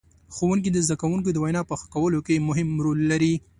ښوونکي 0.35 0.69
د 0.71 0.77
زدهکوونکو 0.85 1.29
د 1.33 1.37
وینا 1.43 1.61
په 1.69 1.75
ښه 1.79 1.87
کولو 1.95 2.19
کې 2.27 2.45
مهم 2.49 2.69
رول 2.85 2.99
لري. 3.11 3.33